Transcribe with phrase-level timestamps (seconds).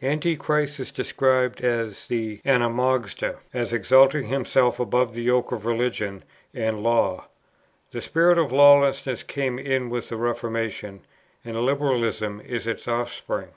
[0.00, 6.24] Antichrist is described as the [Greek: anomos], as exalting himself above the yoke of religion
[6.54, 7.26] and law.
[7.90, 11.02] The spirit of lawlessness came in with the Reformation,
[11.44, 13.48] and Liberalism is its offspring.